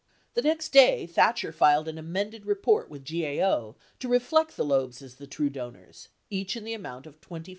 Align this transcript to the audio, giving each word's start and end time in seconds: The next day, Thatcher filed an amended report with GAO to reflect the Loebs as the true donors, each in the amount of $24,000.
The 0.33 0.41
next 0.41 0.69
day, 0.69 1.05
Thatcher 1.05 1.51
filed 1.51 1.87
an 1.87 1.99
amended 1.99 2.47
report 2.47 2.89
with 2.89 3.05
GAO 3.07 3.75
to 3.99 4.07
reflect 4.07 4.57
the 4.57 4.65
Loebs 4.65 5.03
as 5.03 5.17
the 5.17 5.27
true 5.27 5.51
donors, 5.51 6.07
each 6.31 6.57
in 6.57 6.63
the 6.63 6.73
amount 6.73 7.05
of 7.05 7.21
$24,000. 7.21 7.49